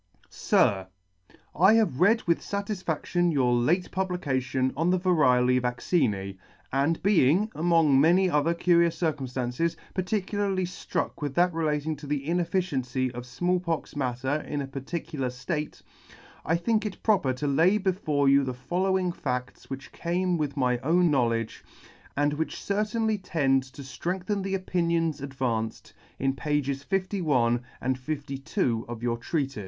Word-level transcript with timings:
Sir," 0.31 0.87
I 1.55 1.75
have 1.75 1.99
read 2.01 2.23
with 2.23 2.39
fatisfadtion 2.41 3.31
your 3.31 3.53
late 3.53 3.91
publication 3.91 4.73
on 4.75 4.89
the 4.89 4.97
Variolae 4.97 5.61
Vaccine, 5.61 6.39
and 6.73 7.03
being, 7.03 7.51
among 7.53 8.01
many 8.01 8.27
other 8.27 8.55
curious 8.55 8.99
circumftances, 8.99 9.75
particularly 9.93 10.65
ftruck 10.65 11.21
with 11.21 11.35
that 11.35 11.53
relating 11.53 11.95
to 11.97 12.07
the 12.07 12.27
ineffi 12.27 12.67
cacy 12.71 13.13
of 13.13 13.27
Small 13.27 13.59
pox 13.59 13.95
matter 13.95 14.37
in 14.41 14.59
a 14.59 14.65
particular 14.65 15.27
ftate, 15.27 15.83
I 16.43 16.55
think 16.57 16.83
it 16.83 17.03
proper 17.03 17.31
to 17.33 17.45
lay 17.45 17.77
before 17.77 18.27
you 18.27 18.43
the 18.43 18.55
following 18.55 19.11
fadls 19.11 19.65
which 19.69 19.91
came 19.91 20.35
within 20.35 20.59
my 20.59 20.77
own 20.79 21.11
knowledge, 21.11 21.63
and 22.17 22.33
which 22.33 22.59
certainly 22.59 23.19
tend 23.19 23.61
to 23.73 23.83
ftrengthen 23.83 24.41
the 24.41 24.55
opinions 24.55 25.21
advanced 25.21 25.93
in 26.17 26.33
pages 26.35 26.81
51 26.81 27.61
and 27.79 27.99
52 27.99 28.83
of 28.89 29.03
your 29.03 29.19
Treatife. 29.19 29.59